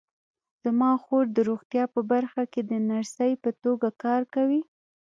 زما 0.63 0.91
خور 1.03 1.25
د 1.33 1.37
روغتیا 1.49 1.83
په 1.95 2.01
برخه 2.11 2.43
کې 2.51 2.61
د 2.71 2.71
نرسۍ 2.87 3.31
په 3.43 3.49
توګه 3.63 3.87
کار 4.03 4.21
کوي 4.35 4.61